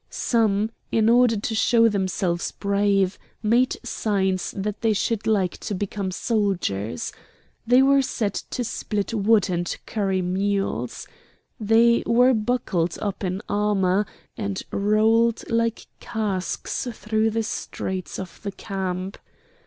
[0.09, 6.09] Some, in order to show themselves brave, made signs that they should like to become
[6.09, 7.13] soldiers.
[7.67, 11.05] They were set to split wood and to curry mules.
[11.59, 18.51] They were buckled up in armour, and rolled like casks through the streets of the
[18.53, 19.19] camp.